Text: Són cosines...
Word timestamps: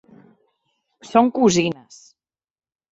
Són 1.11 1.31
cosines... 1.39 2.03